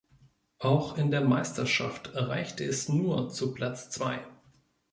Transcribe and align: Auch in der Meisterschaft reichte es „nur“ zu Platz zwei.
Auch 0.57 0.97
in 0.97 1.11
der 1.11 1.21
Meisterschaft 1.21 2.09
reichte 2.15 2.63
es 2.65 2.89
„nur“ 2.89 3.29
zu 3.29 3.53
Platz 3.53 3.91
zwei. 3.91 4.25